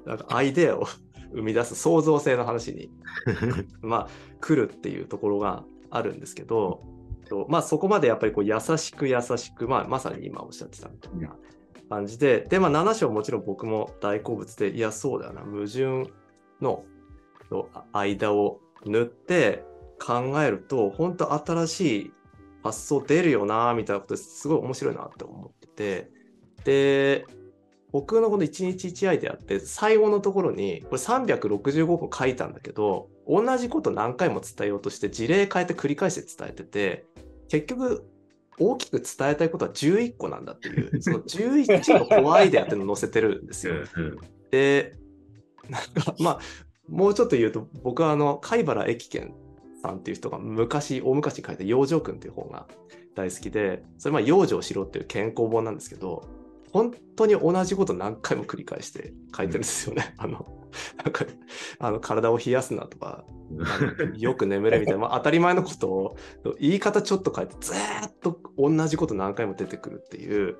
[0.04, 0.86] なんかアイデアを
[1.32, 2.90] 生み出す創造性の話に、
[3.80, 4.08] まあ、
[4.40, 6.82] 来るっていうところがあるんですけど、
[7.28, 11.36] とまあ、そこまでやっぱりこう優しく優しく、まあ、まさに今おっしゃってたみたいな
[11.88, 16.10] 感じで、で、まあ、7章もちろん僕も大好物で、いや、そうだよな、矛盾
[16.60, 16.84] の
[17.50, 19.64] と間を縫って
[19.98, 22.12] 考えると、本当新しい
[22.62, 26.10] 発想出るよな、みたいなことですごい面白いなって思ってて、
[26.64, 27.26] で、
[27.90, 37.06] 僕のこの1日1アイデアって最後のところにこれ365個書いたんだけど同じこと何回も伝えようとして事例変えて繰り返して伝えてて
[37.48, 38.04] 結局
[38.58, 43.74] 大きく伝えたいことは11個なんだっていう その11のコアアイデアっていうのを載せてるんですよ。
[44.50, 44.94] で
[45.68, 46.40] なんかまあ
[46.88, 49.34] もうちょっと言うと僕はあの貝原駅健
[49.82, 52.66] さんっていう人が昔大昔に書いた「養生君」っていう本が
[53.14, 56.26] 大好きでそれまあ養生しろっていう健康本なんですけど
[56.72, 60.14] 本当に同じこと何回も繰り返して書いてるんですよね。
[60.18, 60.46] あの
[61.02, 61.24] なんか
[61.78, 63.24] あの体を冷やすなとか
[64.16, 66.16] よく眠れみたいな、 まあ、当たり前のことを
[66.60, 70.58] 言い方ちょっと変えてずーっと同じこと何回も出てくるっていう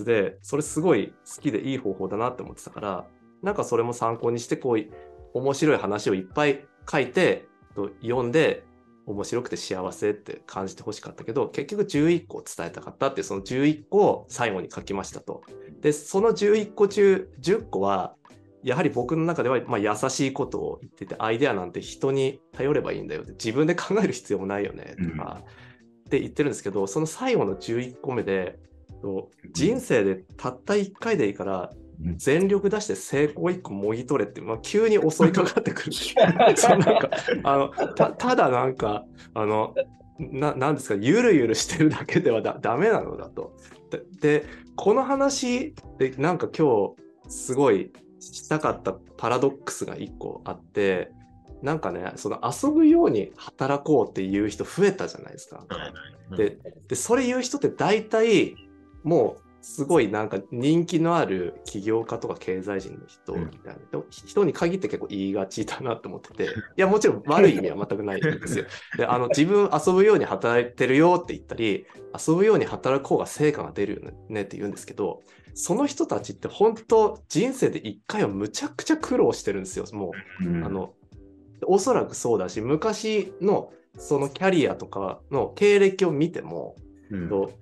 [0.00, 3.06] でそれすごい好きでいい方法だなって思ってたから
[3.42, 4.84] なんかそれも参考にしてこう
[5.34, 8.64] 面白い話をいっぱい書いてと読んで
[9.08, 15.42] 面白くて幸せって感じてほしかったけど結局11個伝えたかったってその11個を最後に書きましたと。
[15.80, 18.14] でその11個中10個は
[18.62, 25.42] やはり僕の中では、まあ、優しいことを言っててアイデアなんて人に頼ればいいんだよって自分で考える必要もないよねとか、
[26.06, 28.58] って言ってるんですけどその最後の11個目で
[29.00, 35.92] と人生でたった1回でいいからうん全力出して成功1個もぎ取れって、まあ、急に襲いかかってくる
[36.56, 37.10] そうなんか
[37.42, 39.74] あのたただなんかあの
[40.18, 43.56] ななんですかゆるゆるしてるだけではだダメなのだと。
[43.90, 46.94] ででこの話でなんか今
[47.26, 51.10] 日すごいしたかったパラドックスが1個あって
[51.62, 55.64] なんかねその遊ぶように働こうっていう人増えたじゃないですか。
[56.36, 56.58] で
[56.88, 58.54] でそれ言う人って大体
[59.02, 66.44] もうすごいなんか人気のある起業家とか経済人の人みたいな、人に限って結構言いがちだなと思ってて。
[66.74, 68.64] いやもちろん悪い意味は全くないんですよ。
[68.96, 71.86] であの自分遊ぶように働いてるよって言ったり
[72.18, 79.84] 遊ぶように働く方が成果が出るよねって言うんですけどその人たちって本当人生で一回はむちゃくちゃ苦労してるんですよ。
[79.92, 80.64] もう。
[80.64, 80.94] あの
[81.66, 86.74] おそらくそうだし昔のそのキャリアとかの経歴を見ても、
[87.10, 87.28] うん。
[87.28, 87.52] と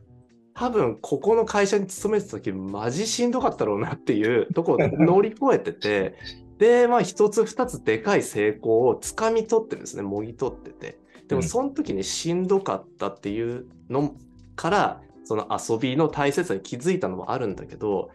[0.57, 6.15] 多分ここの会社に勤めてた時マジしんどかったろうなっていうとこを乗り越えてて
[6.59, 10.99] でまあ一つ二つでかい成功をつかみ取ってですねもぎ取ってて。
[11.29, 11.49] でもうん。
[11.49, 14.15] その時にしんどかったっていうの
[14.55, 18.11] からその遊びの大切さに気づいたのもあるんだけど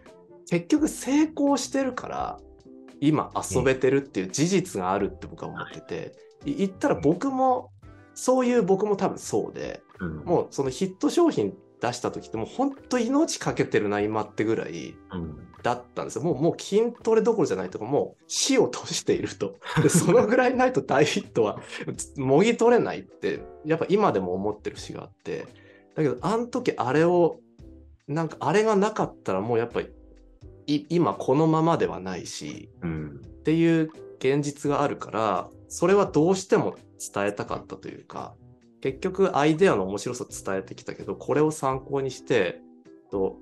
[0.50, 2.40] 結局成功してるから
[3.00, 7.72] 今遊べてるっていう事実があるって僕は思ってて、い言ったら僕も
[8.14, 10.16] そういう僕も多分そうでうん。
[10.24, 15.48] もうそのヒット商品出した時ってもう本当命かけてるな今ってぐらいうん。
[15.64, 16.24] だったんですよ。
[16.24, 19.60] もうもう筋トレどころじゃないとかもう死を閉していると。
[19.82, 21.60] でそのぐらいないと大ヒットは
[22.18, 25.46] もぎ取れないってやっぱ今でも思ってる節があって。
[25.96, 27.40] だけどあの時あれを
[28.08, 29.90] なんかあれがなかったらもうやっぱり
[30.66, 33.22] い今このままではないしうん。
[33.24, 36.76] っていう現実があるからそれはどうしても
[37.14, 38.36] 伝えたかったというか
[38.82, 42.60] 結局アイデアの面白さ伝えてきたけどこれを参考にして
[43.12, 43.38] と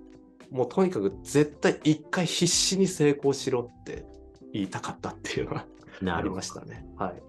[0.51, 4.05] もうとにかく絶対一回必死に成功しろって
[4.51, 6.85] 言いたかったっていうのがありましたね。
[6.97, 7.21] はい。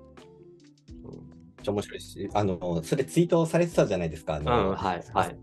[1.69, 4.37] 面白いし、あの、それツイートされてたじゃないですか。
[4.37, 5.37] あうん、の、はい、はい。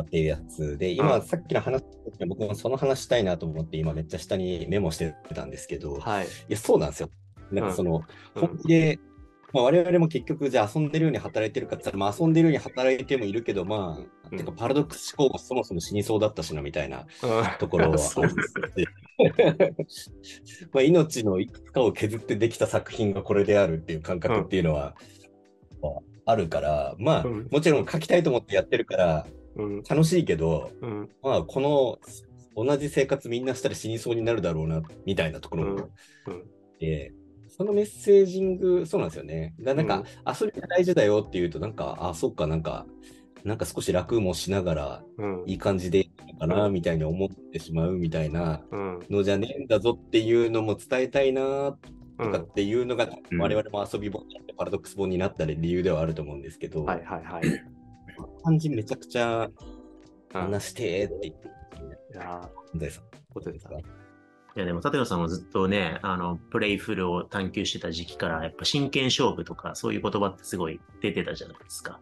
[0.00, 1.84] っていうやつで、う今、んさっきの話、
[2.26, 6.26] 僕もその話したいなと思って、今めっちゃ下にメモしてたんですけど、いはい。
[6.48, 7.10] や、そうなんですよ。
[7.52, 8.98] なんかその、うん本気で、
[9.52, 14.38] まあ、我々も結局、じゃあ遊んでるように働いてるかって言ったら、まあ、遊んでるように働いてもいるけど、まあ、うん。
[14.38, 17.06] てかパラドックス思考がそもそも死にそうだったしなみたいなうん。
[17.58, 18.54] ところはそうです。
[20.72, 24.94] まあ命のいくつかを削ってできた作品がこれであるっていう感覚っていうのは、
[25.80, 25.92] まあ
[26.30, 27.48] あるから、まあ、うん。
[27.50, 29.82] もちろん書きたいと思ってやってるからうん。
[29.82, 31.08] 楽しいけど、うん。
[31.22, 31.98] まあ、この
[32.54, 35.80] 同じ生活みんなしたら死にそうになるだろうな、みたいなところもうん。
[35.80, 35.88] あっ
[36.78, 37.12] て、
[37.58, 39.54] そのメッセージング、そうなんですよね。
[39.60, 42.86] だなんか、遊びが大事だよっていうと、なんか、あ、そっか、なんか、
[43.44, 45.44] なんか少し楽もしながら、うん。
[45.46, 49.00] いい感じでいいのかな、みたいに思ってしまうみたいなうん。
[49.10, 51.76] のじゃねえんだぞっていうのも伝えたいな、うん
[52.18, 57.42] とかっていうのが、うん我々も遊び本になってパラドックス本になった理由ではあると思うんですけど、はいはいはい。
[58.42, 59.46] 感じめちゃくちゃ
[60.34, 61.48] うん話してーって言って、
[62.14, 64.07] いや本田さん。
[64.58, 72.00] いやでも、立野さんはずっとね、あの、プレイフルを探求してた時期から、やっぱ真剣勝負とか、そういう言葉ってすごい出てたじゃないですか。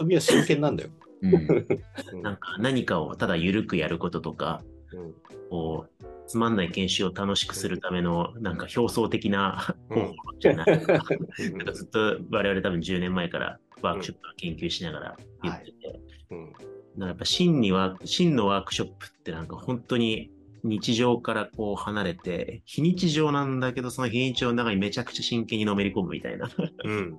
[0.00, 0.90] 遊びは真剣なんだよ。
[1.22, 1.34] うん。
[1.34, 1.66] うん。
[2.22, 5.14] なんか何かをただ緩くやることとか、うん。
[5.48, 10.02] こう、つまんない研修を楽しくするための、なんか表層的なうん。
[10.02, 10.72] 方法じゃない。
[10.72, 11.54] うん。
[11.58, 16.00] なんかずっと我々多分10年前からワークショップを研究しながら言ってて、
[16.32, 16.52] うん。
[16.52, 16.64] だか
[16.96, 20.31] らやっぱ真には、真のワークショップってなんか本当に
[20.64, 26.48] 日常からこう離れて、非日常なんだけど、その非日常の中にめちゃくちゃ真剣にのめり込むみたいな
[26.84, 27.16] うん。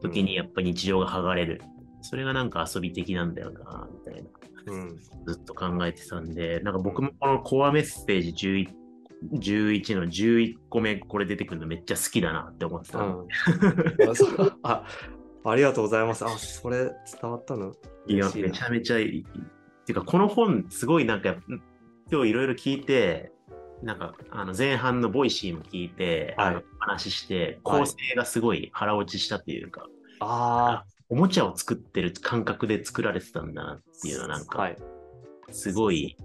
[0.00, 1.62] 時にやっぱ日常が剥がれる。
[2.02, 4.30] それがなんか遊び的なんだよな、みたいな。
[4.66, 4.98] うん。
[5.26, 8.68] ずっと考えてたんで、なんか僕もこのコアメッセージ11
[9.34, 12.98] 11の11個目これ出てくるのめっちゃ好きだなって思ってた。
[12.98, 13.26] うん
[14.64, 14.84] あ
[15.44, 16.24] あありがとうございます。
[16.24, 17.72] あ、それ伝わったの？
[18.06, 19.20] いや、めちゃめちゃいい。
[19.22, 21.34] っていうか、この本、すごいなんか、
[22.12, 23.32] 今日いろいろ聞いて、
[23.82, 29.86] なんか、あの前半の Voicy も聞いて、はいあの話して、はい構成がすごい腹落ちしたっていうか、
[30.20, 34.76] あおもちゃを作ってる感覚で作られてたんだなっていうのは、なんはか、い。
[35.52, 36.18] すごい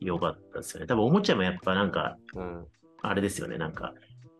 [0.00, 0.86] 良かったですよね。
[0.86, 2.66] 多分おもちゃもやっぱなんか、うん。
[3.02, 3.92] あれですよね、なんか、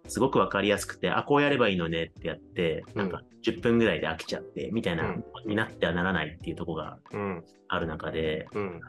[0.08, 7.44] すごくわかりやすくて、あ、こうやればいいのねってやって、なんか10分ぐらいで飽きちゃって、みたいな、うんになってはならないっていうところがうん。
[7.68, 8.80] ある中で、うん。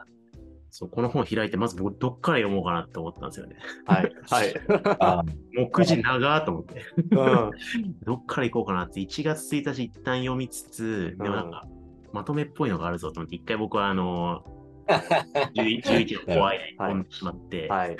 [0.78, 3.56] そう、この本開いて、まず僕どっから読もうかなって思ったんですよね。
[3.86, 4.12] はい。
[4.30, 4.54] はい。
[5.00, 6.82] あ目次長ーと思って。
[6.98, 7.52] うん。
[8.04, 11.66] どっから行こうかなって、1月1日一旦読みつつ、でもなんか、
[12.12, 14.44] まとめっぽいのがあるぞと思って、一回僕はあの、
[15.56, 17.98] 11 11の怖いに飛んでしまって、はい。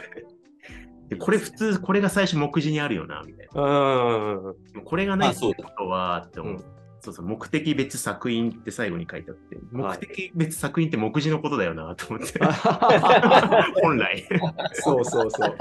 [1.08, 3.62] でこれ普通、これが最初目次にあるよな、みたいな。
[3.62, 4.84] うん。
[4.84, 6.75] これがないあそうってことは、って思ううん
[7.06, 12.40] そうそう、目的別作品って最後に書いてあって、はい目的別作品って目次のことだよな、と思って。
[13.84, 14.28] 本来。
[14.74, 15.56] そうそうそう。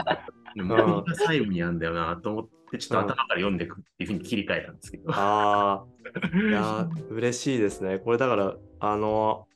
[0.57, 5.11] 目最後にあるんだよな、と思って、ちょっと頭から読んでいくっていうふうに切り替えたんですけど。
[5.13, 7.99] ああ、いやー、嬉しいですね。
[7.99, 9.47] これだから、あの、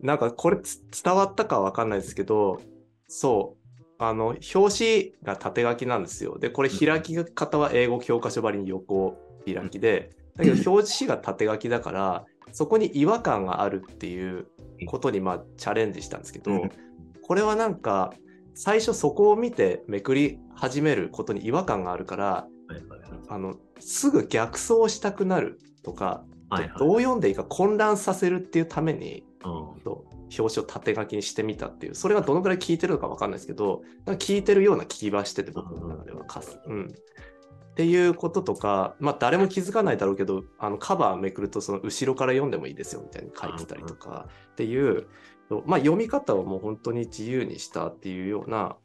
[0.00, 2.60] なんかこれつ伝わったかわかんないですけど、
[3.08, 6.38] そう、あの、表紙が縦書きなんですよ。
[6.38, 14.46] で、これ開き方は英語教科書ばりに横開きで、だけど表紙が縦書きだから、そこに違和感があるっていう
[14.86, 16.68] ことにまあチャレンジしたんですけど、
[17.22, 18.12] これはなんか、
[18.54, 22.46] 最初そこを見てめくり始めることに違和感があるから、
[23.28, 26.24] あのすぐ逆走したくなるとか、
[26.78, 29.24] どう読んでいいか混乱させるっていうために
[30.38, 36.24] 表紙を縦書きにしてみたっていうそれがどのくらい効いてるのか分かんないですけど効いてるような気はしてて僕の中では。
[36.24, 36.94] かす、うん。
[37.72, 45.06] っていうこととか、まあ、誰も気づかないだろうけどあのカバーめくるとその後ろから読んでもいいですよみたいに書いてたりとかっていう、
[45.48, 48.76] とまあ、読み方をもう本当に自由にしたっていうような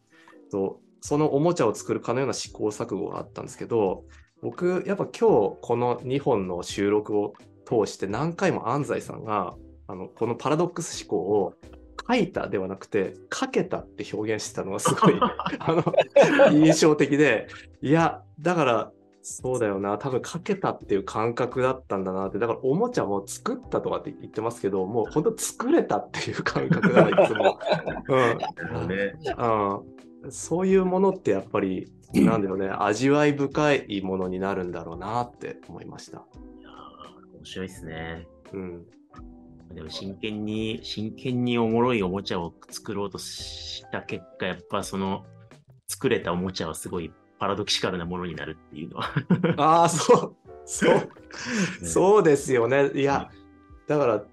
[0.51, 4.05] とそのおもちゃを作るかのような試行錯誤があったんですけど
[4.41, 7.33] 僕やっぱ今日この2本の収録を
[7.65, 9.55] 通して何回も安西さんが
[9.87, 11.53] あのこのパラドックス思考を
[12.07, 15.19] 書いたではなくて書けたって表現してたのがすごい
[15.59, 15.83] あの
[16.51, 17.47] 印象的で
[17.81, 18.91] いやだから
[19.21, 27.59] そうだよな多分書けたっていう感覚だったんだなってだからおもちゃも作ったとかって言ってますけどもう本当作れたっていう感覚がいつも。
[29.37, 29.97] うん
[30.29, 36.17] そういうものってやっぱり、なんだよね、味わい深いものになるんだろうなって思いました。
[36.17, 38.27] いやー面白いですね。
[38.53, 38.85] うん。
[39.73, 45.25] でも真剣に、真剣におもろいおもちゃを作ろうとした結果、やっぱその
[45.87, 49.11] 作れたおもちゃはすごいパラドキシカルなものになるっていうのは。
[49.57, 51.09] ああ、そう、そう、
[51.85, 52.91] そうですよね。
[52.93, 53.29] いや、
[53.87, 54.23] だから、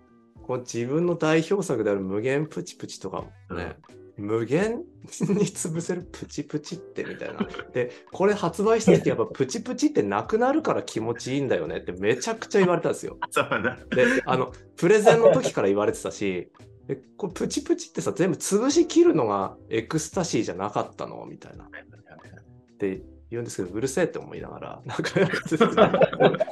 [0.42, 3.76] こう自分の代表作である無限プチプチとかもね、
[4.16, 7.46] 無限に潰せるプチプチってみたいな。
[7.72, 13.18] で、これ発売した時やっぱプチプチってなくなるから気持ちいいんだよねってめちゃくちゃ言われたんですよ。
[13.30, 13.76] そうだな。
[13.90, 16.50] で、あの、プレゼンの時から言われてたし、
[16.88, 21.64] え、これプチプチってさ、全部潰し切るのがエクスタシーじゃなかったのみたいな。
[21.64, 25.10] って言うんですけど、うるせえって思いながら、なんか、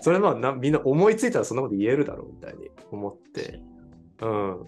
[0.00, 3.60] それまあなみんな思いついたらそんなこと言えるだろうみたいに思って。
[4.20, 4.66] うん。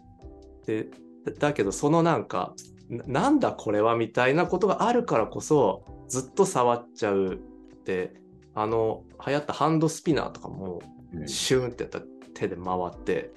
[0.67, 0.89] で、
[1.25, 2.55] だだけどそのなんか、
[2.89, 3.97] ななんだこれは？
[3.97, 7.37] みたいなことがあるからこそ、ずっと触っちゃうっ
[7.85, 8.15] て、
[8.55, 10.81] あの、流行ったハンドスピナーとかも、
[11.13, 12.05] うんシューンってやったら
[12.35, 13.33] 手で回って、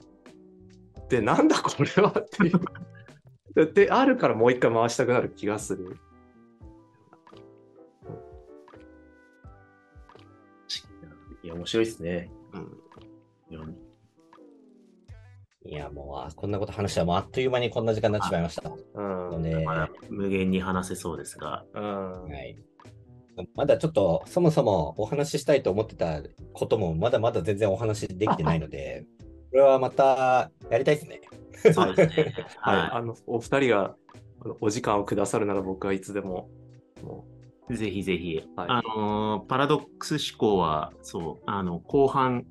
[1.09, 2.09] で、なんだこれは？
[2.09, 2.61] っていう。
[3.73, 5.97] で、あるからもう一回回したくなる気がする。
[11.43, 12.31] いや、面白いですね。
[13.51, 13.77] うん。
[15.67, 18.71] いや、もうあ、こんなこと話したらもうあっという間にこんな時間になってしまいました。
[18.93, 19.31] うん。
[19.31, 22.23] ので、まだ無限に話せそうですが、うん。
[22.23, 22.57] はい。
[23.53, 26.21] まだちょっと、そもそもお話ししたいと思ってた
[26.53, 29.05] ことも、まだまだ全然お話できてないので、
[29.51, 31.21] これはまたやりたいですね。
[31.73, 32.33] そうですね。
[32.59, 32.77] はい。
[32.77, 33.95] はあの、お二人が
[34.61, 36.49] お時間をくださるなら僕はいつでも。
[37.03, 37.25] も
[37.69, 37.75] い。
[37.75, 38.37] ぜひぜひ。
[38.55, 42.45] はいあのー、パラドックス思考は、そう、あの、後半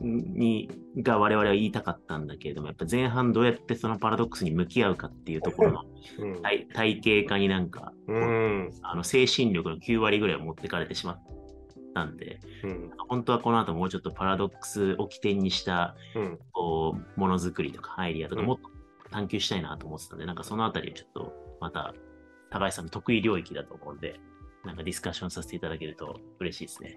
[0.00, 5.84] に、が我々は言いたかったんだけれども、やっぱ前半どうやってそのパラドックスに向き合うかっていうところの。
[6.42, 8.70] 体体系化になんか、うん。
[8.82, 11.22] あの精神力の9割ぐらいを持ってかれてしまっ
[11.94, 12.90] たんで、うん。
[13.08, 16.38] 本当はこの後もうちょっとパラドックスを起点にしたうん。
[16.52, 18.68] こうものづくりとかアイディアとかうんもっと
[19.10, 21.94] 探求したいなと思ってたんで、なんかそのあたりをちょっとまた
[22.50, 24.20] 高橋さんの得意領域だと思うんで、
[24.64, 26.94] なんかディスカッションさせていただけると嬉しいですね。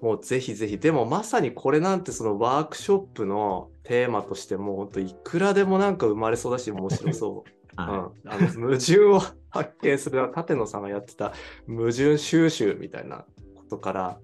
[0.00, 7.50] もうぜひぜひ、でもまさにこれなんてそのワークショップのテーマとしてもう本当いくらでもなんか生まれそうだし面白そう。
[7.78, 11.32] うん、はあの矛盾を発見する舘野さんがやってた
[11.68, 13.24] 矛盾収集みたいな
[13.54, 14.18] ことから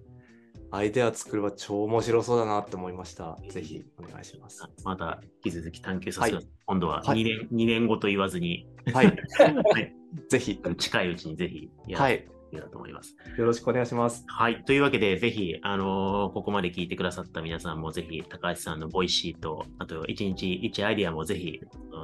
[0.73, 3.39] アイデア作るは超面白そうだなって思いました。
[3.49, 4.65] ぜひお願いします。
[4.65, 4.83] い。
[4.85, 9.07] また引き続き探求させてください、は今度ははい2年、二年後と言わずに、はい。
[9.39, 9.95] はい
[10.29, 10.61] ぜひ。
[10.79, 12.27] 近いうちにぜひやはい。
[12.57, 13.17] けたらと思います。
[13.37, 14.25] よろしくお願いします。
[14.27, 14.65] はい。
[14.65, 21.61] というわけで、ぜひ、あのーここまで聞いてくださった皆さんも、ぜひ、高橋さんの Voicy と、あと、1日1アイディアもぜひ、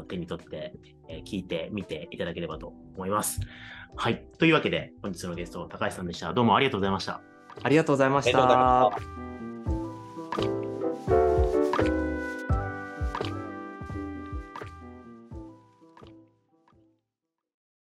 [0.08, 0.74] 手に取って、
[1.08, 3.40] えー聞いてみていただければと思います。
[3.96, 4.24] はい。
[4.38, 6.32] というわけで、本日のゲスト、高橋さんでした。
[6.32, 7.20] どうもありがとうございました。
[7.62, 8.90] ありがとうございましありがとうございま
[9.26, 9.31] た。